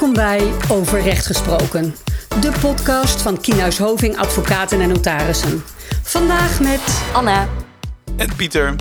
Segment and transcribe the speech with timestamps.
[0.00, 1.94] Welkom bij Over Recht Gesproken,
[2.40, 5.62] de podcast van Kienhuis Hoving Advocaten en Notarissen.
[6.02, 7.48] Vandaag met Anna.
[8.16, 8.74] En Pieter.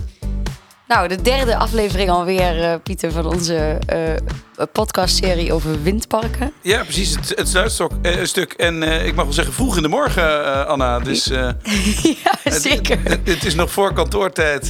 [0.87, 6.53] Nou, de derde aflevering alweer, uh, Pieter, van onze uh, podcastserie over windparken.
[6.61, 7.15] Ja, precies.
[7.15, 8.53] Het, het sluitstuk.
[8.53, 10.99] En uh, ik mag wel zeggen vroeg in de morgen, Anna.
[10.99, 11.25] Dus,
[12.23, 12.99] ja, zeker.
[13.03, 14.69] Het, het, is nog voor kantoortijd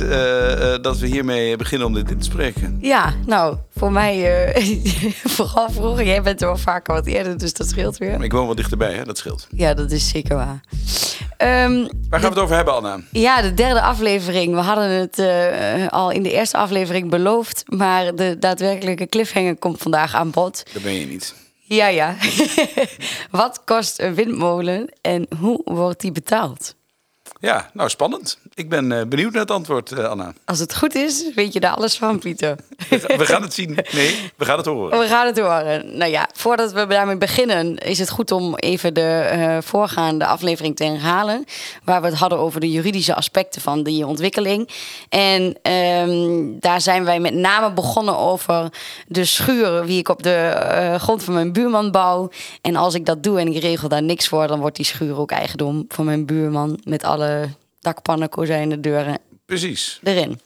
[0.81, 2.77] dat we hiermee beginnen om dit in te spreken.
[2.81, 4.53] Ja, nou, voor mij
[5.37, 6.03] vooral vroeg.
[6.03, 8.23] Jij bent er wel vaker wat eerder, dus dat scheelt weer.
[8.23, 9.05] Ik woon wel dichterbij, hè?
[9.05, 9.47] dat scheelt.
[9.51, 10.59] Ja, dat is zeker waar.
[11.65, 12.99] Um, Waar gaan we het over hebben, Anna?
[13.11, 14.53] Ja, de derde aflevering.
[14.53, 15.19] We hadden het
[15.91, 17.63] al in de eerste aflevering beloofd.
[17.65, 20.63] Maar de daadwerkelijke cliffhanger komt vandaag aan bod.
[20.73, 21.35] Dat ben je niet.
[21.69, 22.15] Ja, ja.
[23.31, 26.75] Wat kost een windmolen en hoe wordt die betaald?
[27.41, 28.37] Ja, nou spannend.
[28.53, 30.33] Ik ben uh, benieuwd naar het antwoord, uh, Anna.
[30.45, 32.55] Als het goed is, weet je daar alles van, Pieter.
[32.89, 33.77] We gaan het zien.
[33.91, 34.99] Nee, we gaan het horen.
[34.99, 35.97] We gaan het horen.
[35.97, 40.75] Nou ja, voordat we daarmee beginnen, is het goed om even de uh, voorgaande aflevering
[40.75, 41.45] te herhalen.
[41.83, 44.69] Waar we het hadden over de juridische aspecten van die ontwikkeling.
[45.09, 48.69] En um, daar zijn wij met name begonnen over
[49.07, 52.29] de schuur, wie ik op de grond van mijn buurman bouw.
[52.61, 55.17] En als ik dat doe en ik regel daar niks voor, dan wordt die schuur
[55.17, 57.28] ook eigendom van mijn buurman met alle
[57.79, 59.17] dakpannen, kozijnen, deuren.
[59.45, 59.99] Precies.
[60.03, 60.39] Erin.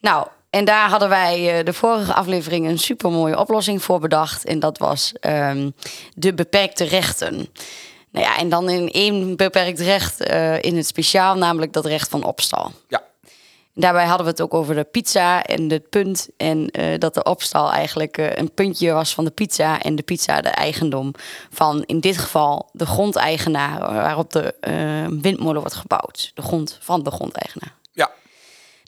[0.00, 4.44] Nou, en daar hadden wij eh, de vorige aflevering een super mooie oplossing voor bedacht.
[4.44, 5.74] En dat was um,
[6.14, 7.48] de beperkte rechten.
[8.10, 12.08] Nou ja, en dan in één beperkt recht uh, in het speciaal, namelijk dat recht
[12.08, 12.72] van opstal.
[12.88, 13.02] Ja.
[13.78, 16.28] Daarbij hadden we het ook over de pizza en het punt.
[16.36, 19.82] En uh, dat de opstal eigenlijk uh, een puntje was van de pizza.
[19.82, 21.12] En de pizza de eigendom
[21.50, 26.30] van in dit geval de grondeigenaar waarop de uh, windmolen wordt gebouwd.
[26.34, 27.74] De grond van de grondeigenaar.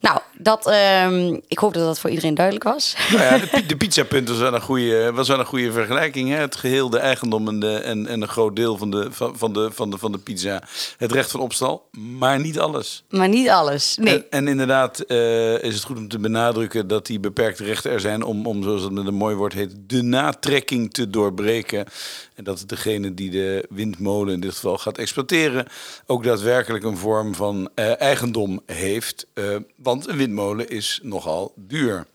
[0.01, 0.73] Nou, dat,
[1.07, 2.97] um, ik hoop dat dat voor iedereen duidelijk was.
[3.11, 6.29] Nou ja, de, de pizzapunt was wel een goede, was wel een goede vergelijking.
[6.29, 6.37] Hè?
[6.37, 9.53] Het geheel, de eigendom en, de, en, en een groot deel van de, van, van,
[9.53, 10.63] de, van, de, van de pizza.
[10.97, 13.05] Het recht van opstal, maar niet alles.
[13.09, 14.15] Maar niet alles, nee.
[14.15, 18.01] En, en inderdaad uh, is het goed om te benadrukken dat die beperkte rechten er
[18.01, 18.23] zijn...
[18.23, 21.87] om, om zoals het met een mooi woord heet, de natrekking te doorbreken.
[22.35, 25.67] En dat degene die de windmolen in dit geval gaat exploiteren...
[26.07, 29.27] ook daadwerkelijk een vorm van uh, eigendom heeft...
[29.35, 29.57] Uh,
[29.89, 32.07] want een windmolen is nogal duur.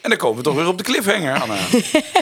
[0.00, 1.56] En dan komen we toch weer op de cliffhanger, Anna.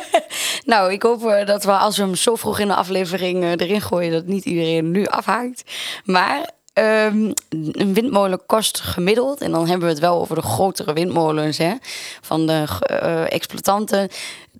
[0.73, 3.51] nou, ik hoop eh, dat we als we hem zo vroeg in de aflevering uh,
[3.51, 4.13] erin gooien...
[4.13, 5.63] dat niet iedereen nu afhaakt.
[6.05, 9.41] Maar um, een windmolen kost gemiddeld...
[9.41, 11.75] en dan hebben we het wel over de grotere windmolens hè,
[12.21, 14.09] van de uh, exploitanten...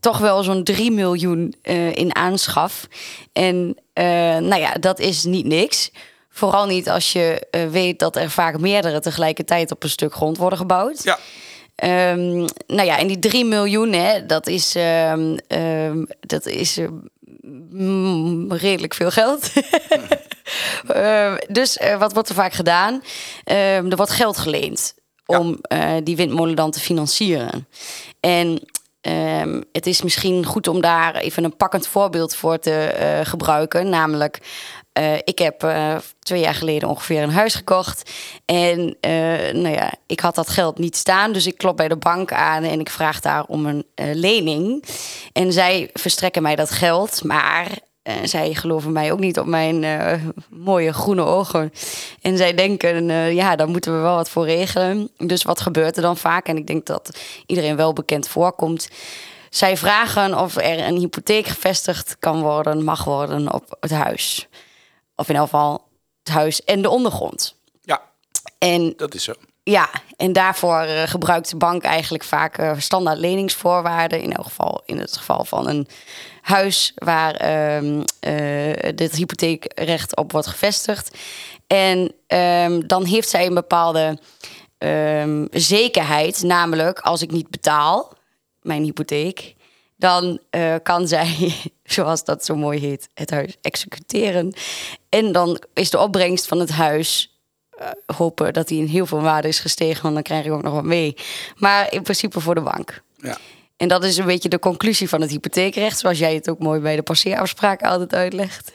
[0.01, 1.55] toch wel zo'n 3 miljoen
[1.93, 2.87] in aanschaf.
[3.33, 3.77] En
[4.49, 5.91] nou ja, dat is niet niks...
[6.33, 10.37] Vooral niet als je uh, weet dat er vaak meerdere tegelijkertijd op een stuk grond
[10.37, 11.03] worden gebouwd.
[11.03, 11.19] Ja.
[12.13, 16.79] Um, nou ja, en die 3 miljoen, hè, dat is, um, um, dat is
[17.71, 19.53] mm, redelijk veel geld.
[21.49, 23.03] dus uh, wat wordt er vaak gedaan?
[23.45, 24.95] er wordt geld geleend
[25.27, 26.01] om ja.
[26.01, 27.69] die windmolen dan te financieren.
[28.21, 28.63] En
[29.09, 33.89] Um, het is misschien goed om daar even een pakkend voorbeeld voor te uh, gebruiken.
[33.89, 34.39] Namelijk,
[34.99, 38.11] uh, ik heb uh, twee jaar geleden ongeveer een huis gekocht.
[38.45, 38.97] En
[39.53, 41.33] nou ja, ik had dat geld niet staan.
[41.33, 44.85] Dus ik klop bij de bank aan en ik vraag daar om een lening.
[45.33, 47.25] En zij verstrekken mij dat geld.
[47.25, 47.69] Maar
[48.25, 49.85] zij geloven mij ook niet op mijn
[50.51, 51.73] mooie groene ogen.
[52.21, 55.11] En zij denken, ja, daar moeten we wel wat voor regelen.
[55.17, 56.47] Dus wat gebeurt er dan vaak?
[56.47, 58.89] En ik denk dat iedereen wel bekend voorkomt.
[59.51, 64.49] Zij vragen of er een hypotheek gevestigd kan worden, mag worden op het huis.
[65.23, 65.89] Of in elk geval
[66.23, 67.55] het huis en de ondergrond.
[67.83, 68.03] Ja,
[68.59, 69.33] en, dat is zo.
[69.63, 74.21] Ja, en daarvoor uh, gebruikt de bank eigenlijk vaak uh, standaard leningsvoorwaarden.
[74.21, 75.89] In elk geval in het geval van een
[76.41, 77.35] huis waar
[77.81, 77.93] uh,
[78.95, 81.19] dit hypotheekrecht op wordt gevestigd.
[81.67, 84.19] En um, dan heeft zij een bepaalde
[84.79, 88.13] um, zekerheid, namelijk als ik niet betaal
[88.61, 89.55] mijn hypotheek,
[90.03, 91.55] dan uh, kan zij,
[91.85, 94.53] zoals dat zo mooi heet, het huis executeren.
[95.09, 97.39] En dan is de opbrengst van het huis
[97.81, 100.63] uh, hopen dat hij in heel veel waarde is gestegen, want dan krijg ik ook
[100.63, 101.17] nog wat mee.
[101.57, 103.03] Maar in principe voor de bank.
[103.17, 103.39] Ja.
[103.77, 106.81] En dat is een beetje de conclusie van het hypotheekrecht, zoals jij het ook mooi
[106.81, 108.73] bij de passeerafspraken altijd uitlegt.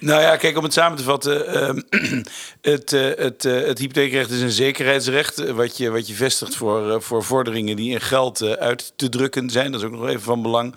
[0.00, 1.56] Nou ja, kijk, om het samen te vatten.
[1.56, 2.20] Uh,
[2.72, 5.50] het, uh, het, uh, het hypotheekrecht is een zekerheidsrecht.
[5.50, 9.72] Wat je, wat je vestigt voor, voor vorderingen die in geld uit te drukken zijn.
[9.72, 10.74] Dat is ook nog even van belang.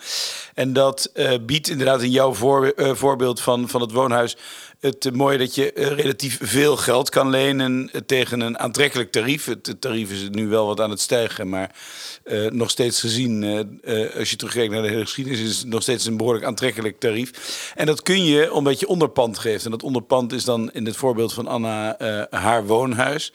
[0.53, 1.11] En dat
[1.41, 4.37] biedt inderdaad in jouw voor, voorbeeld van, van het woonhuis
[4.81, 9.11] het eh, mooie dat je eh, relatief veel geld kan lenen eh, tegen een aantrekkelijk
[9.11, 9.45] tarief.
[9.45, 11.75] Het, tarief is nu wel wat aan het stijgen, maar
[12.49, 13.43] nog steeds gezien,
[14.17, 17.31] als je terugkijkt naar de hele geschiedenis, is het nog steeds een behoorlijk aantrekkelijk tarief.
[17.75, 19.65] En dat kun je omdat je onderpand geeft.
[19.65, 21.95] En dat onderpand is dan in het voorbeeld van Anna
[22.29, 23.33] haar woonhuis.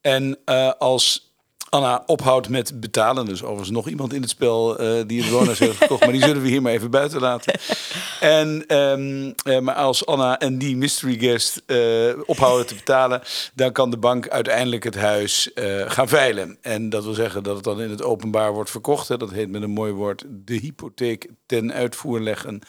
[0.00, 0.38] En
[0.78, 1.35] als
[1.68, 3.26] Anna ophoudt met betalen.
[3.26, 6.00] Dus overigens nog iemand in het spel eh, die het woonhuis heeft gekocht.
[6.00, 7.58] Maar die zullen we hier maar even buiten laten.
[8.20, 11.78] En, ehm, eh, maar als Anna en die mystery guest eh,
[12.26, 13.22] ophouden te betalen...
[13.54, 15.50] dan kan de bank uiteindelijk het huis
[15.86, 16.58] gaan veilen.
[16.60, 19.08] En dat wil zeggen dat het dan in het openbaar wordt verkocht.
[19.08, 19.16] Hè.
[19.16, 22.60] Dat heet met een mooi woord de hypotheek ten uitvoer leggen.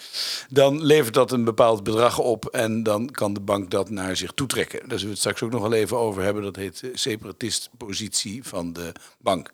[0.50, 2.46] Dan levert dat een bepaald bedrag op.
[2.46, 4.80] En dan kan de bank dat naar zich toetrekken.
[4.80, 6.44] Daar zullen we het straks ook nog wel even over hebben.
[6.44, 8.87] Dat heet separatistpositie van de
[9.20, 9.52] bank.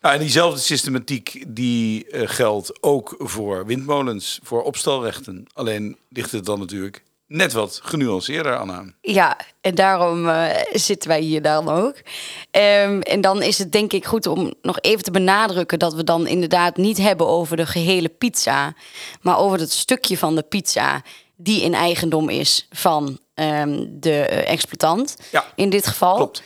[0.00, 5.46] Nou, en diezelfde systematiek die eh, geldt ook voor windmolens, voor opstalrechten.
[5.52, 8.94] Alleen ligt het dan natuurlijk net wat genuanceerder aan aan.
[9.00, 11.94] Ja, en daarom eh, zitten wij hier dan ook.
[12.50, 16.04] Ehm, en dan is het denk ik goed om nog even te benadrukken dat we
[16.04, 18.74] dan inderdaad niet hebben over de gehele pizza,
[19.20, 21.02] maar over het stukje van de pizza
[21.36, 25.16] die in eigendom is van ehm, de eh, exploitant.
[25.30, 26.16] Ja, in dit geval.
[26.16, 26.42] klopt.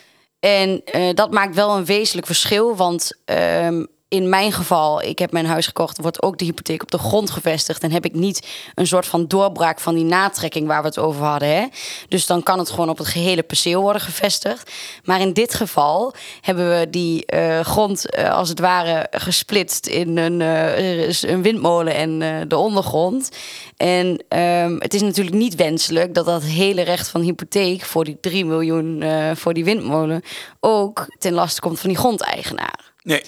[0.47, 5.33] En eh, dat maakt wel een wezenlijk verschil, want ehm, in mijn geval, ik heb
[5.33, 7.83] mijn huis gekocht, wordt ook de hypotheek op de grond gevestigd.
[7.83, 11.25] En heb ik niet een soort van doorbraak van die natrekking waar we het over
[11.25, 11.49] hadden.
[11.49, 11.67] Hè?
[12.09, 14.71] Dus dan kan het gewoon op het gehele perceel worden gevestigd.
[15.05, 20.17] Maar in dit geval hebben we die eh, grond eh, als het ware gesplitst in
[20.17, 23.31] een, eh, een windmolen en de ondergrond.
[23.77, 28.19] En ehm, het is natuurlijk niet wenselijk dat dat hele recht van hypotheek voor die
[28.21, 29.05] 3 miljoen
[29.35, 30.23] voor die windmolen
[30.61, 32.93] ook ten laste komt van die grondeigenaar.
[33.03, 33.23] Nee,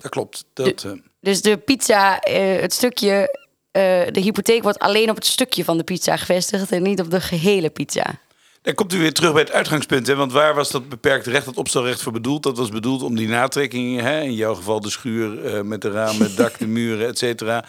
[0.00, 0.44] dat klopt.
[0.52, 3.38] Dat, eh, Dus de pizza, eh, het stukje,
[3.70, 3.82] eh,
[4.12, 7.20] de hypotheek wordt alleen op het stukje van de pizza gevestigd en niet op de
[7.20, 8.18] gehele pizza.
[8.62, 10.06] Dan komt u weer terug bij het uitgangspunt.
[10.06, 10.14] Hè?
[10.14, 12.42] Want waar was dat beperkte recht, dat opstelrecht voor bedoeld?
[12.42, 14.20] Dat was bedoeld om die natrekkingen, hè?
[14.20, 17.64] in jouw geval de schuur met de ramen, het dak, de muren, et cetera,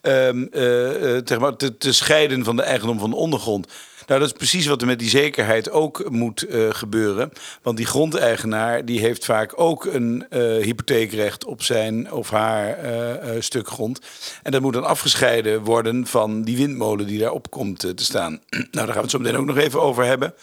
[0.00, 1.24] ehm, eh, eh,
[1.56, 3.72] te, te scheiden van de eigendom van de ondergrond.
[4.06, 7.32] Nou, dat is precies wat er met die zekerheid ook moet eh, gebeuren.
[7.62, 13.40] Want die grondeigenaar die heeft vaak ook een eh, hypotheekrecht op zijn of haar eh,
[13.40, 14.00] stuk grond.
[14.42, 18.32] En dat moet dan afgescheiden worden van die windmolen die daarop komt te staan.
[18.50, 20.34] nou, daar gaan we het zo meteen ook nog even over hebben.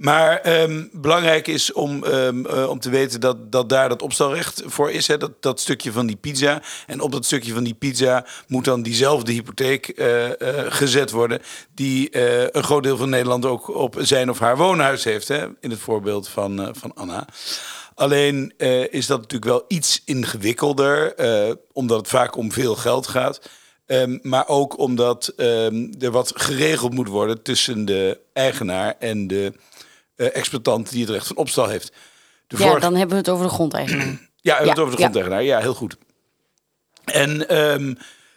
[0.00, 4.62] Maar ehm, belangrijk is om, ehm, eh, om te weten dat, dat daar dat opstalrecht
[4.66, 5.06] voor is.
[5.06, 6.62] Hè, dat, dat stukje van die pizza.
[6.86, 11.42] En op dat stukje van die pizza moet dan diezelfde hypotheek eh, eh, gezet worden.
[11.74, 12.08] Die
[12.56, 15.28] een groot deel van Nederland ook op zijn of haar woonhuis heeft.
[15.28, 17.26] Hè, in het voorbeeld van, van Anna.
[17.94, 18.54] Alleen
[18.90, 21.14] is dat natuurlijk wel iets ingewikkelder.
[21.72, 23.40] omdat het vaak om veel geld gaat.
[23.86, 29.52] Ehm, maar ook omdat er wat geregeld moet worden tussen de eigenaar en de
[30.26, 31.92] exploitant die het recht van opstal heeft.
[32.46, 34.06] De Ja, vorige- dan hebben we het over de grondeigenaar.
[34.08, 35.08] ja, we hebben het Ja, over de ja.
[35.08, 35.42] grondeigenaar.
[35.42, 35.96] Ja, heel goed.
[37.04, 37.94] En ehm,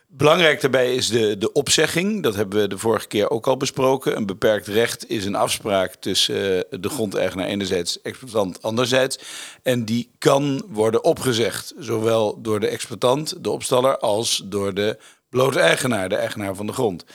[0.07, 2.23] belangrijk daarbij is de, de opzegging.
[2.23, 4.15] Dat hebben we de vorige keer ook al besproken.
[4.17, 9.19] Een beperkt recht is een afspraak tussen eh, de grondeigenaar enerzijds, exploitant anderzijds.
[9.63, 14.97] En die kan worden opgezegd, zowel door de exploitant, de opstaller, als door de
[15.29, 17.05] blote eigenaar, de eigenaar van de grond.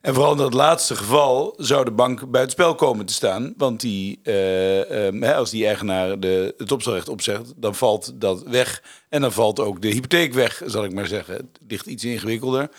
[0.00, 3.54] En vooral in dat laatste geval zou de bank buitenspel komen te staan.
[3.56, 8.82] Want die, eh, ehm, als die eigenaar de, het opstelrecht opzegt, dan valt dat weg.
[9.08, 11.34] En dan valt ook de hypotheek weg, zal ik maar zeggen.
[11.34, 12.70] Het ligt iets ingewikkelder.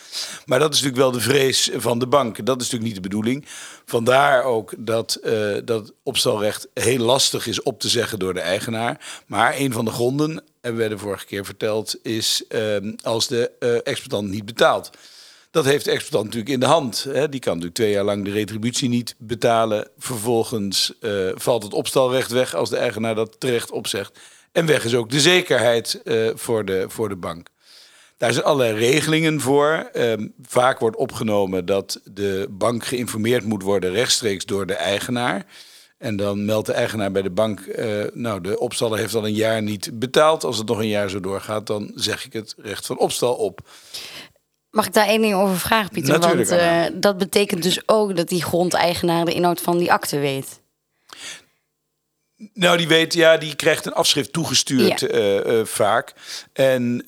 [0.46, 2.46] Maar dat is natuurlijk wel de vrees van de bank.
[2.46, 3.44] Dat is natuurlijk niet de bedoeling.
[3.84, 9.22] Vandaar ook dat eh, dat opstelrecht heel lastig is op te zeggen door de eigenaar.
[9.26, 13.50] Maar een van de gronden, hebben wij de vorige keer verteld, is ehm, als de
[13.58, 14.90] eh, exploitant niet betaalt.
[15.52, 17.04] Dat heeft de exploitant natuurlijk in de hand.
[17.04, 17.28] Hè.
[17.28, 19.88] Die kan natuurlijk twee jaar lang de retributie niet betalen.
[19.98, 24.18] Vervolgens eh, valt het opstalrecht weg als de eigenaar dat terecht opzegt.
[24.52, 27.48] En weg is ook de zekerheid eh, voor, de, voor de bank.
[28.16, 29.88] Daar zijn allerlei regelingen voor.
[29.92, 35.46] Ehm, vaak wordt opgenomen dat de bank geïnformeerd moet worden rechtstreeks door de eigenaar.
[35.98, 39.34] En dan meldt de eigenaar bij de bank, eh, nou de opstaller heeft al een
[39.34, 40.44] jaar niet betaald.
[40.44, 43.60] Als het nog een jaar zo doorgaat, dan zeg ik het recht van opstal op.
[44.72, 46.18] Mag ik daar één ding over vragen, Pieter?
[46.18, 50.18] Natuurlijk, Want eh, dat betekent dus ook dat die grondeigenaar de inhoud van die akte
[50.18, 50.60] weet.
[52.54, 55.06] Nou, die weet, ja, die krijgt een afschrift toegestuurd Ja.
[55.08, 56.12] eh, eh, vaak.
[56.52, 57.04] En,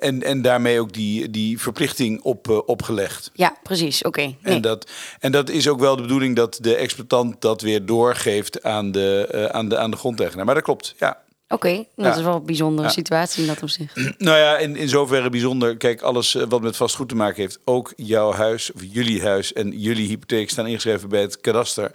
[0.00, 3.30] en, en daarmee ook die, die verplichting op, opgelegd.
[3.34, 4.02] Ja, precies.
[4.02, 4.20] Oké.
[4.20, 4.36] Nee.
[4.42, 8.62] En, dat, en dat is ook wel de bedoeling dat de exploitant dat weer doorgeeft
[8.62, 10.44] aan de, aan de, aan de grondeigenaar.
[10.44, 11.21] Maar dat klopt, ja.
[11.52, 12.16] Oké, dat Ja.
[12.16, 12.94] is wel een bijzondere Ja.
[12.94, 13.94] situatie in dat opzicht.
[14.18, 15.76] Nou ja, in, in zoverre bijzonder.
[15.76, 19.52] Kijk, alles eh, wat met vastgoed te maken heeft, ook jouw huis, of jullie huis
[19.52, 21.92] en jullie hypotheek staan ingeschreven bij het kadaster.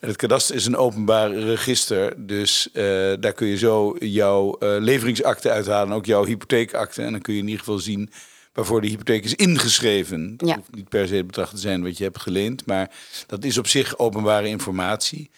[0.00, 2.84] En het kadaster is een openbaar register, dus eh,
[3.20, 7.02] daar kun je zo jouw eh, leveringsakte uithalen, ook jouw hypotheekakte.
[7.02, 8.10] En dan kun je in ieder geval zien
[8.52, 10.34] waarvoor de hypotheek is ingeschreven.
[10.38, 10.54] Het Ja.
[10.56, 12.90] hoeft niet per se het bedrag te zijn wat je hebt geleend, maar
[13.26, 15.30] dat is op zich openbare informatie.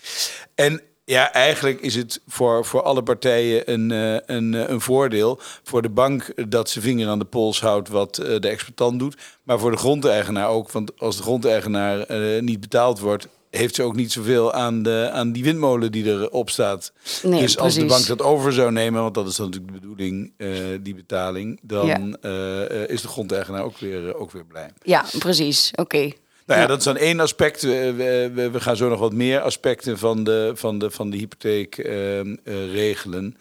[0.54, 5.39] En ja, eigenlijk is het voor, voor alle partijen een, eh, een, eh, een voordeel.
[5.63, 9.17] Voor de bank dat ze vinger aan de pols houdt wat eh, de exploitant doet.
[9.43, 10.71] Maar voor de grondeigenaar ook.
[10.71, 15.09] Want als de grondeigenaar eh, niet betaald wordt, heeft ze ook niet zoveel aan, de,
[15.13, 16.93] aan die windmolen die erop staat.
[17.23, 19.81] Nee, dus als de bank dat over zou nemen, want dat is dan natuurlijk de
[19.81, 20.49] bedoeling, eh,
[20.81, 21.99] die betaling, dan Ja.
[22.21, 24.71] eh, eh, is de grondeigenaar ook weer, eh, ook weer blij.
[24.83, 25.71] Ja, precies.
[25.75, 26.13] Oké.
[26.47, 27.63] Nou ja, dat is dan één aspect.
[27.63, 31.79] We, we, gaan zo nog wat meer aspecten van de, van de, van de hypotheek
[31.79, 33.37] ehm, eh, regelen.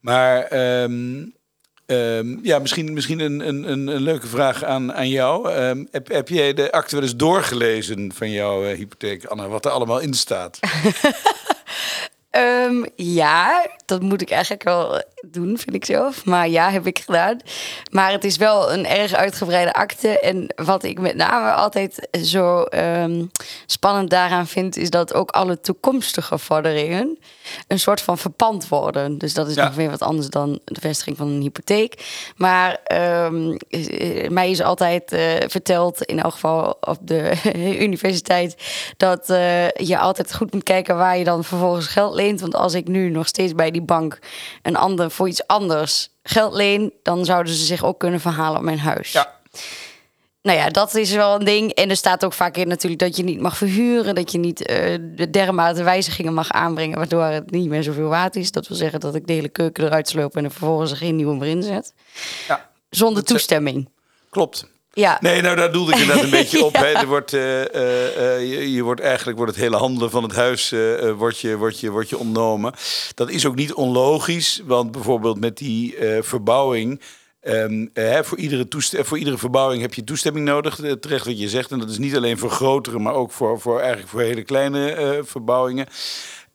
[0.00, 1.24] Maar ehm,
[1.86, 5.50] ehm, ja, misschien, misschien een, een, een, leuke vraag aan, aan jou.
[5.90, 9.48] Heb, heb jij de akte wel eens doorgelezen van jouw eh, hypotheek, Anna?
[9.48, 10.58] Wat er allemaal in staat?
[12.30, 16.24] Ehm, ja, dat moet ik eigenlijk wel doen, vind ik zelf.
[16.24, 17.38] Maar ja, heb ik gedaan.
[17.90, 20.20] Maar het is wel een erg uitgebreide akte.
[20.20, 23.24] En wat ik met name altijd zo ehm,
[23.66, 27.18] spannend daaraan vind, is dat ook alle toekomstige vorderingen
[27.68, 29.18] een soort van verpand worden.
[29.18, 29.64] Dus dat is Ja.
[29.64, 32.06] nog weer wat anders dan de vestiging van een hypotheek.
[32.36, 37.32] Maar ehm, eh, mij is altijd eh, verteld, in elk geval op de
[37.86, 38.56] universiteit,
[38.96, 42.40] dat eh, je altijd goed moet kijken waar je dan vervolgens geld leent.
[42.40, 44.18] Want als ik nu nog steeds bij die bank
[44.62, 48.64] een ander voor iets anders geld leen, dan zouden ze zich ook kunnen verhalen op
[48.64, 49.12] mijn huis.
[49.12, 49.36] Ja.
[50.42, 51.70] Nou ja, dat is wel een ding.
[51.72, 54.14] En er staat ook vaak in natuurlijk dat je niet mag verhuren.
[54.14, 56.98] Dat je niet eh, de dermate wijzigingen mag aanbrengen.
[56.98, 58.50] Waardoor het niet meer zoveel waard is.
[58.52, 61.16] Dat wil zeggen dat ik de hele keuken eruit sloop en er vervolgens er geen
[61.16, 61.94] nieuwe meer zet.
[62.48, 63.88] Ja, Zonder toestemming.
[64.30, 64.66] klopt.
[64.98, 66.74] Ja, Nee, nou daar doelde ik inderdaad een beetje op.
[66.74, 66.80] Ja.
[66.80, 66.92] Hè.
[66.92, 70.34] Er wordt, eh, eh, eh, je, je wordt eigenlijk wordt het hele handelen van het
[70.34, 70.74] huis
[71.16, 72.72] wordt je, wordt je, wordt je ontnomen.
[73.14, 77.00] Dat is ook niet onlogisch, want bijvoorbeeld met die verbouwing.
[77.40, 78.66] ehm, eh, voor, iedere
[79.04, 81.70] voor iedere verbouwing heb je toestemming nodig, terecht wat je zegt.
[81.70, 85.20] En dat is niet alleen voor grotere, maar ook voor, voor, eigenlijk voor hele kleine
[85.24, 85.86] verbouwingen.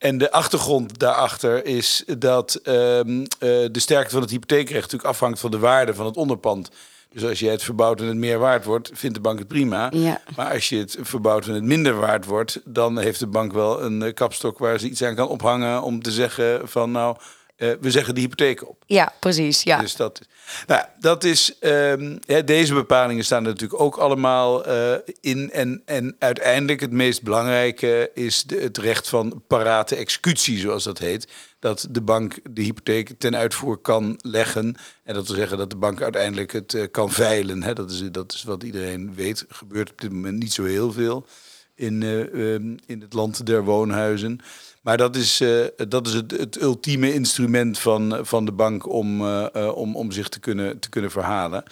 [0.03, 5.39] En de achtergrond daarachter is dat ehm, eh, de sterkte van het hypotheekrecht natuurlijk afhangt
[5.39, 6.69] van de waarde van het onderpand.
[7.13, 9.91] Dus als je het verbouwt en het meer waard wordt, vindt de bank het prima.
[9.93, 10.21] Ja.
[10.35, 13.83] Maar als je het verbouwt en het minder waard wordt, dan heeft de bank wel
[13.83, 17.17] een eh, kapstok waar ze iets aan kan ophangen om te zeggen van nou,
[17.63, 18.83] eh, we zeggen de hypotheek op.
[18.85, 19.63] ja precies.
[19.63, 19.79] Ja.
[19.79, 20.21] Dus dat,
[20.67, 25.51] nou, dat is, ehm, hè, deze bepalingen staan er natuurlijk ook allemaal eh, in.
[25.51, 30.97] En, en uiteindelijk het meest belangrijke is de, het recht van parate executie, zoals dat
[30.97, 31.27] heet.
[31.59, 34.75] Dat de bank de hypotheek ten uitvoer kan leggen.
[35.03, 37.63] En dat wil zeggen dat de bank uiteindelijk het eh, kan veilen.
[37.63, 37.73] Hè.
[37.73, 39.45] Dat, is, dat is wat iedereen weet.
[39.49, 41.27] Gebeurt op dit moment niet zo heel veel
[41.75, 42.19] in, eh,
[42.53, 44.39] ehm, in het land der woonhuizen.
[44.81, 45.49] Maar dat is, eh,
[45.87, 50.11] dat is het, het ultieme instrument van, van de bank om, eh, eh, om, om
[50.11, 51.63] zich te kunnen, te kunnen verhalen.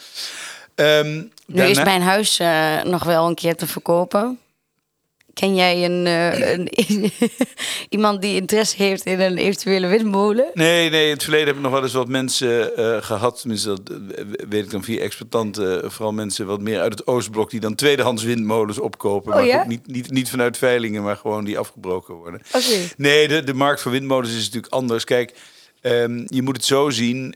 [0.75, 4.39] Ehm, Nu daarna- is mijn huis eh, nog wel een keer te verkopen.
[5.33, 6.69] Ken jij een, eh, een
[7.89, 10.49] iemand die interesse heeft in een eventuele windmolen?
[10.53, 13.39] Nee, nee, in het verleden heb ik nog wel eens wat mensen eh, gehad.
[13.39, 15.91] Tenminste, dat eh, weet ik dan via exploitanten.
[15.91, 17.49] vooral mensen wat meer uit het Oostblok...
[17.49, 19.31] die dan tweedehands windmolens opkopen.
[19.31, 19.59] Oh, maar ja?
[19.59, 22.41] goed, niet, niet, niet vanuit veilingen, maar gewoon die afgebroken worden.
[22.53, 22.89] Oké.
[22.97, 25.03] Nee, de, de markt voor windmolens is natuurlijk anders.
[25.03, 25.33] Kijk,
[25.81, 27.35] ehm, je moet het zo zien.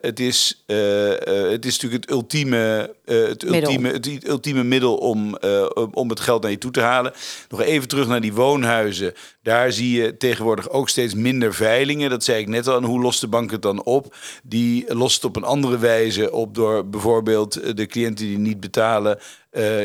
[0.00, 5.66] het, is, het is natuurlijk het ultieme, eh, het ultieme, het ultieme middel om, eh,
[5.92, 7.12] om het geld naar je toe te halen.
[7.48, 9.14] Nog even terug naar die woonhuizen.
[9.42, 12.10] Daar zie je tegenwoordig ook steeds minder veilingen.
[12.10, 12.76] Dat zei ik net al.
[12.76, 14.16] En hoe lost de bank het dan op?
[14.42, 18.60] Die lost het op een andere wijze op door bijvoorbeeld eh, de cliënten die niet
[18.60, 19.18] betalen.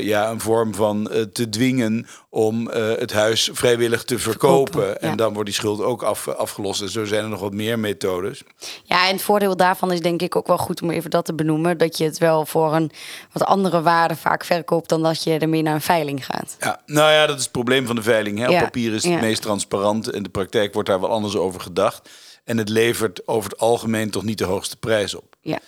[0.01, 4.74] ja, een vorm van te dwingen om het huis vrijwillig te verkopen.
[4.74, 5.15] Verkopen, En ja.
[5.15, 6.82] dan wordt die schuld ook af, afgelost.
[6.82, 8.44] En zo zijn er nog wat meer methodes.
[8.84, 11.34] Ja, en het voordeel daarvan is denk ik ook wel goed om even dat te
[11.34, 11.77] benoemen.
[11.77, 12.91] Dat je het wel voor een
[13.31, 16.55] wat andere waarde vaak verkoopt dan dat je ermee naar een veiling gaat.
[16.60, 18.38] Ja, nou ja, dat is het probleem van de veiling.
[18.38, 18.45] Hè?
[18.45, 19.19] Op Ja, papier is het ja.
[19.19, 20.10] meest transparant.
[20.10, 22.10] En de praktijk wordt daar wel anders over gedacht.
[22.43, 25.35] En het levert over het algemeen toch niet de hoogste prijs op.
[25.48, 25.60] Ja,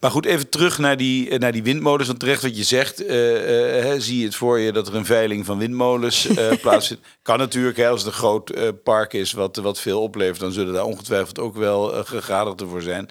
[0.00, 2.06] Maar goed, even terug naar die, eh, naar die windmolens.
[2.06, 4.94] Want terecht wat je zegt, eh, eh, hè, zie je het voor je dat er
[4.94, 6.28] een veiling van windmolens
[6.62, 7.06] plaatsvindt.
[7.22, 10.74] Kan natuurlijk, hè, als het een groot park is wat, wat veel oplevert, dan zullen
[10.74, 13.08] daar ongetwijfeld ook wel uh, gegadigden voor zijn.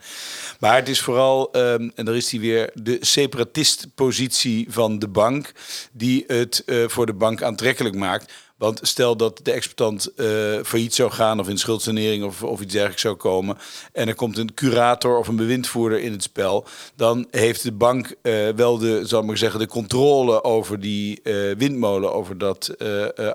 [0.59, 5.51] Maar het is vooral, ehm, en daar is die weer, de separatistpositie van de bank,
[5.91, 8.33] die het voor de bank aantrekkelijk maakt.
[8.63, 10.25] Want stel dat de exploitant uh,
[10.63, 13.57] failliet zou gaan of in schuldsanering of, of iets dergelijks zou komen.
[13.93, 16.65] En er komt een curator of een bewindvoerder in het spel.
[16.95, 21.55] Dan heeft de bank uh, wel de, zal maar zeggen, de controle over die uh,
[21.57, 22.75] windmolen, over dat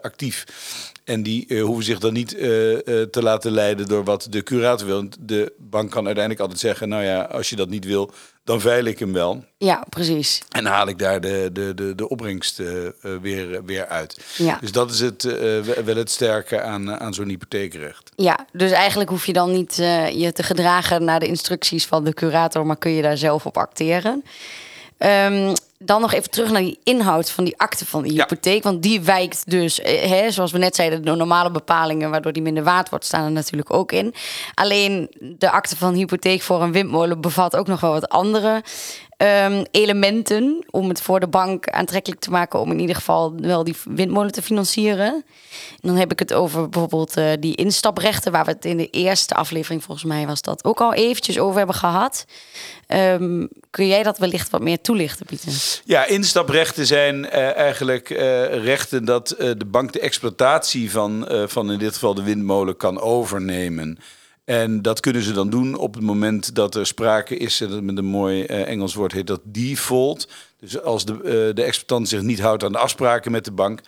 [0.03, 0.45] actief.
[1.05, 2.29] En die hoeven zich dan niet
[3.11, 5.09] te laten leiden door wat de curator wil.
[5.21, 8.11] De bank kan uiteindelijk altijd zeggen: Nou ja, als je dat niet wil,
[8.49, 9.45] dan veil ik hem wel.
[9.59, 10.43] Ja, precies.
[10.49, 12.63] En haal ik daar de, de, de, de opbrengst
[13.21, 14.21] weer, weer uit.
[14.37, 14.59] Ja.
[14.61, 15.23] Dus dat is het,
[15.85, 18.11] wel het sterke aan, aan zo'n hypotheekrecht.
[18.17, 19.75] Ja, dus eigenlijk hoef je dan niet
[20.13, 23.57] je te gedragen naar de instructies van de curator, maar kun je daar zelf op
[23.57, 24.25] acteren.
[24.99, 28.63] Um, dan nog even terug naar die inhoud van die akte van de hypotheek.
[28.63, 32.43] Want die wijkt dus, eh, hè, zoals we net zeiden, de normale bepalingen, waardoor die
[32.43, 34.15] minder waard wordt, staan er natuurlijk ook in.
[34.55, 38.63] Alleen de akte van hypotheek voor een windmolen bevat ook nog wel wat andere
[39.19, 43.65] um, elementen om het voor de bank aantrekkelijk te maken om in ieder geval wel
[43.65, 45.13] die windmolen te financieren.
[45.81, 48.91] En dan heb ik het over bijvoorbeeld uh, die instaprechten, waar we het in de
[48.91, 52.25] eerste aflevering volgens mij was dat ook al eventjes over hebben gehad.
[52.89, 55.53] Um, kun jij dat wellicht wat meer toelichten, Pieter?
[55.85, 58.19] Ja, instaprechten zijn uh, eigenlijk uh,
[58.65, 63.99] rechten dat de bank de exploitatie van, van in dit geval de windmolen kan overnemen.
[64.45, 67.99] En dat kunnen ze dan doen op het moment dat er sprake is, dat met
[67.99, 70.29] een mooi Engels woord heet dat default.
[70.61, 73.81] Dus als de, de exploitant zich niet houdt aan de afspraken met de bank,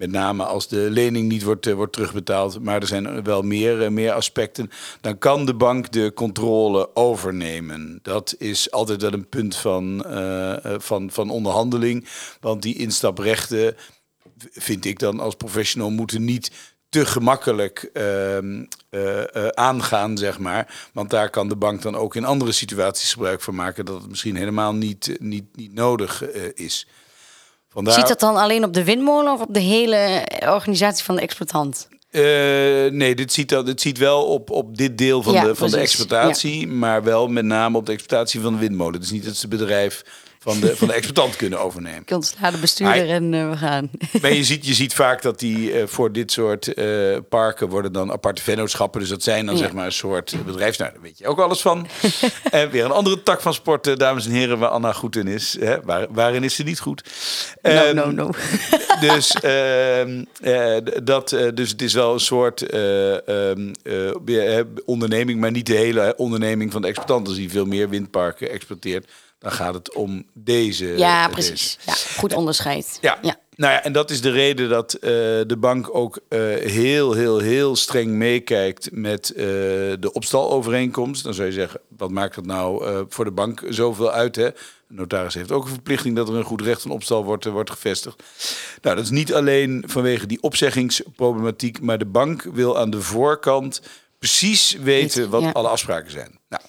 [0.00, 3.92] met name als de lening niet wordt, uh, wordt terugbetaald, maar er zijn wel meer,
[3.92, 7.98] meer aspecten, dan kan de bank de controle overnemen.
[8.02, 10.04] Dat is altijd wel een punt van,
[10.78, 12.08] van, van onderhandeling,
[12.40, 13.76] want die instaprechten
[14.50, 16.50] vind ik dan als professional moeten niet
[16.88, 20.88] te gemakkelijk uh, aangaan, zeg maar.
[20.92, 24.08] Want daar kan de bank dan ook in andere situaties gebruik van maken dat het
[24.08, 26.86] misschien helemaal niet, niet, niet nodig is.
[27.72, 27.94] Vandaar...
[27.94, 31.88] Ziet dat dan alleen op de windmolen of op de hele organisatie van de exploitant?
[32.92, 35.70] nee, dit ziet, dat, dit ziet wel op, op dit deel van, ja, de, van
[35.70, 36.72] de exploitatie, ja.
[36.72, 39.00] maar wel met name op de exploitatie van de windmolen.
[39.00, 40.04] Dus niet dat het bedrijf
[40.42, 42.00] van de, van de exploitant kunnen overnemen.
[42.00, 43.90] Ik ontsla de bestuurder en uh, we gaan.
[44.22, 47.92] Maar je ziet, je ziet vaak dat die uh, voor dit soort uh, parken worden
[47.92, 49.00] dan aparte vennootschappen.
[49.00, 49.60] Dus dat zijn dan ja.
[49.60, 50.78] zeg maar een soort bedrijfs.
[50.78, 51.86] Nou, daar weet je ook alles van.
[52.50, 55.56] en weer een andere tak van sport, dames en heren, waar Anna goed in is.
[55.60, 55.82] Hè?
[55.82, 57.04] Waar, waarin is ze niet goed?
[57.62, 58.30] No, um, no, no.
[59.08, 59.36] dus,
[61.02, 62.74] dat, dus het is wel een soort
[63.28, 63.72] um,
[64.84, 67.28] onderneming, maar niet de hele onderneming van de exploitant.
[67.28, 69.06] Als die veel meer windparken exploiteert
[69.40, 70.86] dan gaat het om deze.
[70.86, 71.78] Ja, precies.
[71.86, 72.98] Ja, goed onderscheid.
[73.00, 73.18] Ja.
[73.22, 73.36] ja.
[73.56, 75.00] Nou ja, en dat is de reden dat uh,
[75.46, 79.36] de bank ook uh, heel, heel, heel streng meekijkt met uh,
[80.00, 81.24] de opstalovereenkomst.
[81.24, 84.36] Dan zou je zeggen, wat maakt het nou voor de bank zoveel uit?
[84.36, 84.50] Hè?
[84.50, 87.70] De notaris heeft ook een verplichting dat er een goed recht van opstal wordt, wordt
[87.70, 88.22] gevestigd.
[88.82, 93.80] Nou, dat is niet alleen vanwege die opzeggingsproblematiek, maar de bank wil aan de voorkant
[94.18, 95.50] precies weten wat ja.
[95.50, 96.38] alle afspraken zijn.
[96.48, 96.62] Nou,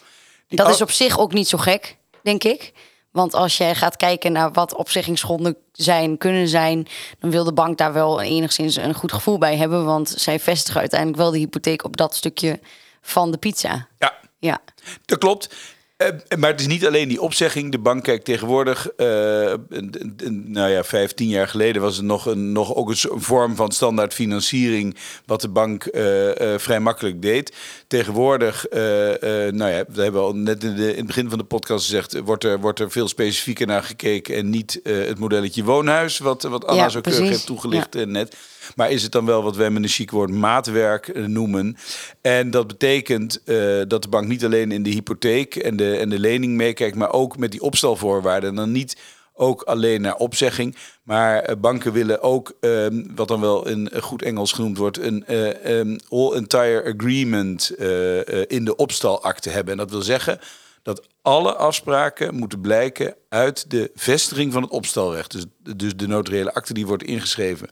[0.47, 2.73] dat is op zich ook niet zo gek denk ik.
[3.11, 6.87] Want als jij gaat kijken naar wat opzeggingsgronden zijn, kunnen zijn,
[7.19, 9.85] dan wil de bank daar wel enigszins een goed gevoel bij hebben.
[9.85, 12.59] Want zij vestigen uiteindelijk wel de hypotheek op dat stukje
[13.01, 13.87] van de pizza.
[13.99, 14.59] Ja, ja.
[15.05, 15.55] dat klopt.
[16.01, 17.71] Uh, maar het is niet alleen die opzegging.
[17.71, 19.53] De bank kijkt tegenwoordig, uh,
[20.27, 23.71] nou ja, vijf, tien jaar geleden was het nog, een, nog ook een vorm van
[23.71, 25.91] standaard financiering, wat de bank uh,
[26.57, 27.55] vrij makkelijk deed.
[27.87, 31.85] Tegenwoordig, nou ja, we hebben al net in, de, in, het begin van de podcast
[31.85, 36.43] gezegd, wordt er, wordt er veel specifieker naar gekeken en niet het modelletje woonhuis, wat,
[36.43, 38.05] wat Anna ja, zo keurig heeft toegelicht ja.
[38.05, 38.35] net.
[38.75, 41.77] Maar is het dan wel wat wij met een chic woord maatwerk noemen?
[42.21, 46.09] En dat betekent uh, dat de bank niet alleen in de hypotheek en de, en
[46.09, 48.49] de lening meekijkt, maar ook met die opstalvoorwaarden.
[48.49, 48.97] En dan niet
[49.33, 50.75] ook alleen naar opzegging.
[51.03, 55.23] Maar uh, banken willen ook, um, wat dan wel in goed Engels genoemd wordt, een
[55.29, 57.71] uh, um, all entire agreement
[58.47, 59.71] in de opstalakte hebben.
[59.71, 60.39] En dat wil zeggen
[60.83, 65.31] dat alle afspraken moeten blijken uit de vestiging van het opstalrecht.
[65.31, 67.69] Dus, dus de notariële akte die wordt ingeschreven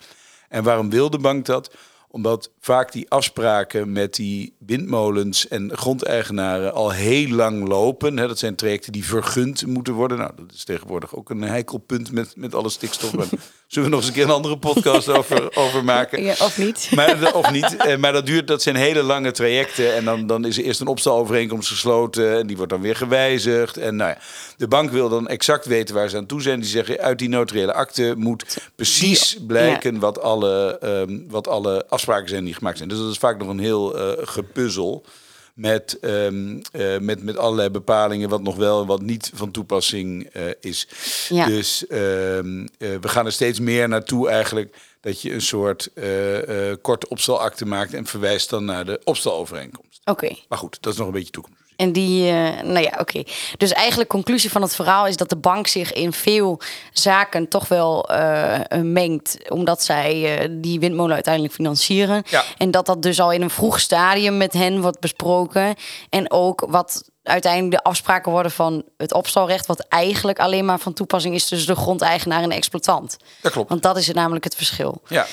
[0.50, 1.72] en waarom wil de bank dat?
[2.12, 8.18] Omdat vaak die afspraken met die windmolens en grondeigenaren al heel lang lopen.
[8.18, 10.18] Hè, dat zijn trajecten die vergund moeten worden.
[10.18, 13.12] Nou, dat is tegenwoordig ook een heikel punt met, met alle stikstof.
[13.68, 16.24] Zullen we nog eens een keer een andere podcast over, over maken?
[16.24, 16.90] Ja, of niet.
[16.96, 17.76] Maar, of niet.
[17.76, 19.96] Eh, maar dat, duurt, dat zijn hele lange trajecten.
[19.96, 22.38] En dan, dan is er eerst een opstalovereenkomst gesloten.
[22.38, 23.78] En die wordt dan weer gewijzigd.
[23.78, 24.18] En nou ja,
[24.58, 26.60] de bank wil dan exact weten waar ze aan toe zijn.
[26.60, 31.99] Die zeggen uit die notariële akte moet precies blijken wat, alle, um, wat alle afspraken
[32.26, 32.90] zijn die gemaakt zijn.
[32.90, 35.06] Dus dat is vaak nog een heel uh, gepuzzel
[35.54, 40.36] met, um, uh, met, met allerlei bepalingen wat nog wel en wat niet van toepassing
[40.36, 40.88] uh, is.
[41.30, 41.46] Ja.
[41.46, 46.70] Dus um, uh, we gaan er steeds meer naartoe eigenlijk dat je een soort eh,
[46.72, 50.02] eh, korte opstalakte maakt en verwijst dan naar de opstalovereenkomst.
[50.06, 50.36] Oké.
[50.48, 51.58] Maar goed, dat is nog een beetje toekomst.
[51.80, 53.24] En die, eh, nou ja, oké.
[53.58, 56.62] Dus eigenlijk conclusie van het verhaal is dat de bank zich in veel
[56.94, 62.24] zaken toch wel eh, mengt, omdat zij eh, die windmolen uiteindelijk financieren.
[62.30, 62.44] Ja.
[62.58, 65.76] En dat dat dus al in een vroeg stadium met hen wordt besproken.
[66.10, 70.94] En ook wat uiteindelijk de afspraken worden van het opstalrecht, wat eigenlijk alleen maar van
[70.94, 73.18] toepassing is tussen de grondeigenaar en de exploitant.
[73.42, 73.70] Dat klopt.
[73.70, 75.02] Want dat is namelijk het verschil.
[75.08, 75.26] Ja.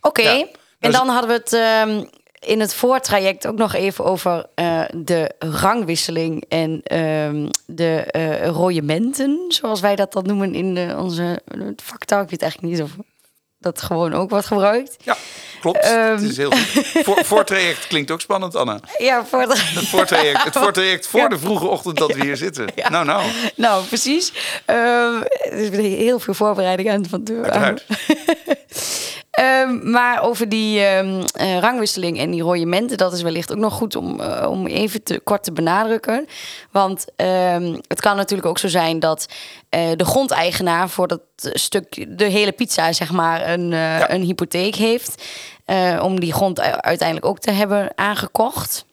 [0.00, 0.30] Oké, Ja.
[0.30, 2.04] en Nou, dan hadden we het ehm,
[2.44, 9.44] in het voortraject ook nog even over eh, de rangwisseling en ehm, de eh royementen,
[9.48, 11.42] zoals wij dat dan noemen in de, onze
[11.76, 12.22] vaktaal.
[12.22, 12.90] Ik weet eigenlijk niet of
[13.62, 14.96] dat gewoon ook wordt gebruikt.
[15.04, 15.16] Ja,
[15.60, 15.78] klopt.
[15.78, 16.12] Ehm.
[16.12, 17.26] het is heel goed.
[17.26, 18.80] Voortraject klinkt ook spannend, Anna.
[18.98, 19.56] Ja, voor de...
[19.56, 22.66] Het voortraject, het voortraject voor de vroege ochtend dat we hier zitten.
[22.90, 23.22] Nou, nou.
[23.56, 24.32] Nou, precies.
[24.64, 27.40] Ehm, er is heel veel voorbereiding aan van de
[29.32, 33.72] Ehm, maar over die ehm, eh, rangwisseling en die royementen, dat is wellicht ook nog
[33.74, 36.26] goed om, eh, om even te, kort te benadrukken.
[36.70, 39.26] Want ehm, het kan natuurlijk ook zo zijn dat
[39.68, 44.10] eh, de grondeigenaar voor dat stuk, de hele pizza, zeg maar, een, Ja.
[44.10, 45.24] een hypotheek heeft.
[46.02, 48.84] om die grond uiteindelijk ook te hebben aangekocht.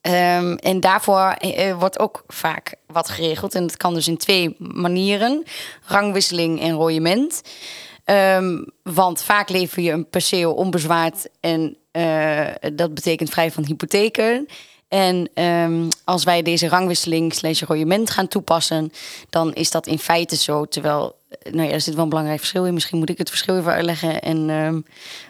[0.00, 1.36] En daarvoor
[1.78, 3.54] wordt ook vaak wat geregeld.
[3.54, 5.44] En dat kan dus in twee manieren:
[5.86, 7.42] rangwisseling en royement.
[8.06, 14.46] Ehm, want vaak lever je een perceel onbezwaard en eh, dat betekent vrij van hypotheken.
[14.88, 18.92] En ehm, als wij deze rangwisseling slash royement gaan toepassen,
[19.30, 20.64] dan is dat in feite zo.
[20.64, 22.74] Terwijl, eh, nou ja, er zit wel een belangrijk verschil in.
[22.74, 24.80] Misschien moet ik het verschil even uitleggen en ehm,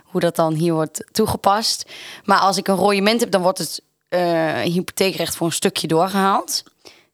[0.04, 1.90] hoe dat dan hier wordt toegepast.
[2.24, 6.62] Maar als ik een royement heb, dan wordt het eh, hypotheekrecht voor een stukje doorgehaald.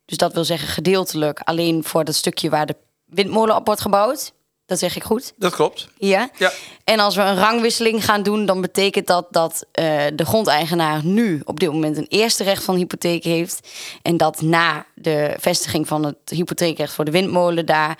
[0.04, 4.32] Dus dat wil zeggen gedeeltelijk alleen voor dat stukje waar de windmolen op wordt gebouwd.
[4.72, 5.32] Dat zeg ik goed.
[5.36, 5.88] Dat klopt.
[5.98, 6.30] Ja.
[6.38, 6.52] Ja.
[6.84, 11.40] En als we een rangwisseling gaan doen, dan betekent dat dat eh, de grondeigenaar nu
[11.44, 13.68] op dit moment een eerste recht van hypotheek heeft.
[14.02, 17.98] En dat na de vestiging van het hypotheekrecht voor de windmolen daar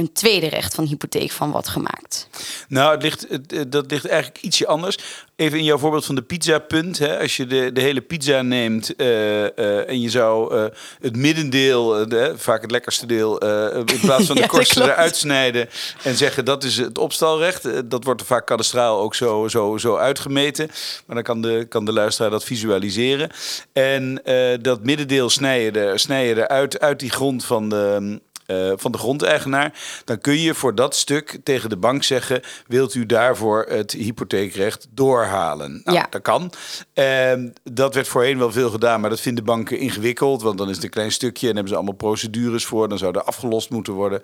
[0.00, 2.28] een tweede recht van hypotheek van wordt gemaakt.
[2.68, 4.98] Nou, het ligt, het, dat ligt eigenlijk ietsje anders.
[5.36, 6.98] Even in jouw voorbeeld van de pizza-punt.
[6.98, 10.64] Hè, als je de, de hele pizza neemt eh, eh, en je zou eh,
[11.00, 14.90] het middendeel, de, vaak het lekkerste deel, in plaats van de Ja, kortste klopt.
[14.90, 15.68] eruit snijden
[16.02, 17.90] en zeggen dat is het opstalrecht.
[17.90, 20.70] Dat wordt er vaak kadastraal ook zo, zo, zo uitgemeten.
[21.06, 23.30] Maar dan kan de, kan de luisteraar dat visualiseren.
[23.72, 24.22] En
[24.62, 28.92] dat middendeel snij je, er, snij je eruit uit die grond van de eh, van
[28.92, 29.72] de grondeigenaar,
[30.04, 34.86] dan kun je voor dat stuk tegen de bank zeggen: wilt u daarvoor het hypotheekrecht
[34.90, 35.80] doorhalen?
[35.84, 36.06] Nou, Ja.
[36.10, 36.52] dat kan.
[36.94, 40.74] Ehm, dat werd voorheen wel veel gedaan, maar dat vinden banken ingewikkeld, want dan is
[40.74, 42.88] het een klein stukje en hebben ze allemaal procedures voor.
[42.88, 44.22] Dan zou er afgelost moeten worden.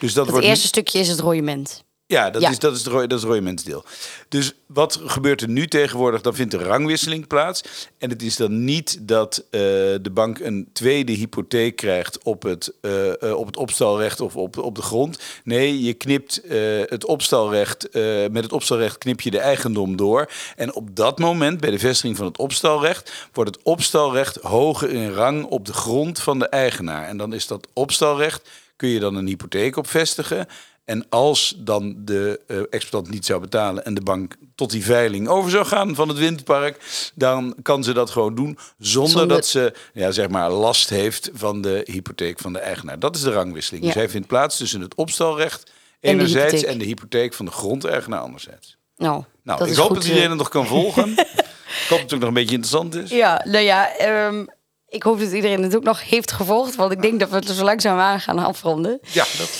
[0.00, 1.84] Dus dat Het wordt nu- eerste stukje is het royement.
[2.06, 2.50] Ja, dat Ja.
[2.50, 3.84] is, dat is, de, rooi- dat is het roymentsdeel.
[4.28, 6.20] Dus wat gebeurt er nu tegenwoordig?
[6.20, 7.62] Dan vindt de rangwisseling plaats.
[7.98, 9.60] En het is dan niet dat eh,
[10.00, 14.58] de bank een tweede hypotheek krijgt op het, eh, eh, op het opstalrecht of op,
[14.58, 15.18] op de grond.
[15.44, 16.42] Nee, je knipt
[16.88, 17.88] het opstalrecht,
[18.30, 20.30] met het opstalrecht knip je de eigendom door.
[20.56, 25.10] En op dat moment, bij de vestiging van het opstalrecht, wordt het opstalrecht hoger in
[25.10, 27.08] rang op de grond van de eigenaar.
[27.08, 30.46] En dan is dat opstalrecht, kun je dan een hypotheek op vestigen.
[30.84, 35.28] En als dan de eh, exploitant niet zou betalen en de bank tot die veiling
[35.28, 39.46] over zou gaan van het windpark, dan kan ze dat gewoon doen zonder, Zonder- dat
[39.46, 42.98] ze ja, zeg maar last heeft van de hypotheek van de eigenaar.
[42.98, 43.82] Dat is de rangwisseling.
[43.84, 43.90] Ja.
[43.92, 45.70] Dus hij vindt plaats tussen het opstalrecht
[46.00, 48.76] enerzijds en de hypotheek van de grondeigenaar anderzijds.
[48.96, 50.30] Nou, Nou, dat ik is hoop goed, dat iedereen eh.
[50.30, 51.10] het nog kan volgen.
[51.82, 53.10] ik hoop dat het ook nog een beetje interessant is.
[53.10, 54.44] Ja, nou ja, ehm,
[54.88, 56.74] ik hoop dat iedereen het ook nog heeft gevolgd.
[56.74, 58.98] Want ik denk dat we het zo langzaam aan gaan afronden.
[59.12, 59.50] Ja, dat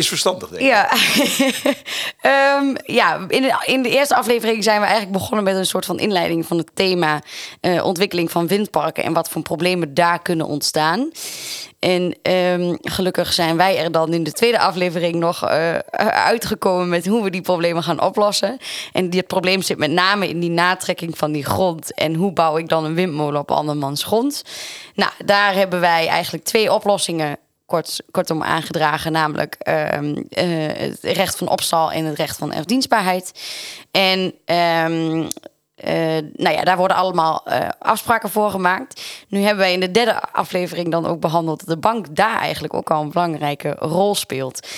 [0.00, 0.68] is verstandig, denk ik.
[0.68, 0.88] Ja,
[2.20, 5.86] Ehm, ja in, de, in de eerste aflevering zijn we eigenlijk begonnen met een soort
[5.86, 7.22] van inleiding van het thema
[7.60, 11.10] eh, ontwikkeling van windparken en wat voor problemen daar kunnen ontstaan.
[11.78, 15.74] En ehm, gelukkig zijn wij er dan in de tweede aflevering nog eh,
[16.08, 18.58] uitgekomen met hoe we die problemen gaan oplossen.
[18.92, 21.94] En dit probleem zit met name in die natrekking van die grond.
[21.94, 24.44] En hoe bouw ik dan een windmolen op andermans grond?
[24.94, 27.38] Nou, daar hebben wij eigenlijk twee oplossingen
[27.70, 33.32] kort, kortom aangedragen, namelijk ehm, eh, het recht van opstal en het recht van erfdienstbaarheid.
[33.90, 35.28] En ehm,
[35.74, 35.94] eh,
[36.32, 39.02] nou ja, daar worden allemaal eh, afspraken voor gemaakt.
[39.28, 42.74] Nu hebben wij in de derde aflevering dan ook behandeld dat de bank daar eigenlijk
[42.74, 44.68] ook al een belangrijke rol speelt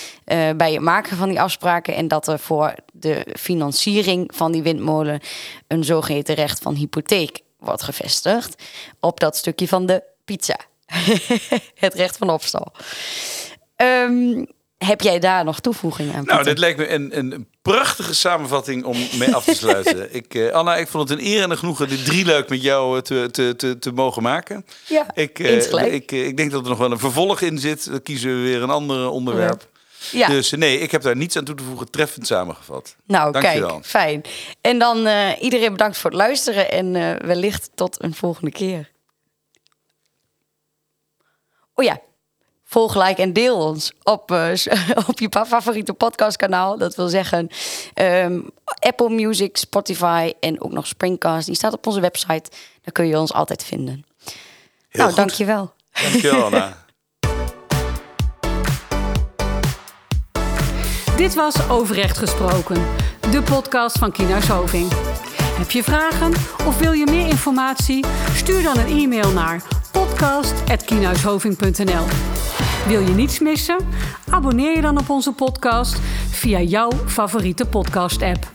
[0.57, 1.95] bij het maken van die afspraken.
[1.95, 5.21] En dat er voor de financiering van die windmolen
[5.67, 8.63] een zogeheten recht van hypotheek wordt gevestigd
[9.01, 10.57] op dat stukje van de pizza.
[11.75, 12.73] het recht van opstal.
[13.77, 14.45] Ehm,
[14.85, 16.25] heb jij daar nog toevoegingen aan?
[16.25, 16.45] Nou, Pieter?
[16.45, 20.15] dit lijkt me een, een prachtige samenvatting om mee af te sluiten.
[20.15, 22.63] ik, uh, Anna, ik vond het een eer en een genoegen dit drie leuk met
[22.63, 24.67] jou eh, te, te, te, te mogen maken.
[24.87, 27.91] Ja, ik, uh, ik, ik denk dat er nog wel een vervolg in zit.
[27.91, 29.71] Dan kiezen we weer een ander onderwerp.
[30.11, 30.29] Ja.
[30.29, 31.91] Dus nee, ik heb daar niets aan toe te voegen.
[31.91, 32.97] Treffend samengevat.
[33.07, 34.23] Nou, kijk, fijn.
[34.61, 35.09] En dan
[35.41, 36.93] iedereen bedankt voor het luisteren en
[37.27, 38.92] wellicht tot een volgende keer.
[41.75, 41.99] Oh ja,
[42.65, 44.51] volg, like en deel ons op, uh,
[45.09, 46.79] op je favoriete podcastkanaal.
[46.79, 47.49] Dat wil zeggen
[47.95, 51.47] um, Apple Music, Spotify en ook nog Springcast.
[51.47, 52.51] Die staat op onze website.
[52.83, 54.05] Daar kun je ons altijd vinden.
[54.25, 54.35] Heel
[54.93, 55.17] nou, goed.
[55.17, 55.73] dankjewel.
[56.03, 56.77] Dankjewel, Anna.
[61.17, 62.87] Dit was Overrecht Gesproken,
[63.31, 64.93] de podcast van Kienhuis Hoving.
[65.59, 66.33] Heb je vragen
[66.67, 68.05] of wil je meer informatie?
[68.35, 72.05] Stuur dan een e-mail naar podcast.kienhuishoving.nl
[72.87, 73.77] Wil je niets missen?
[74.31, 75.99] Abonneer je dan op onze podcast
[76.31, 78.52] via jouw favoriete podcast-app.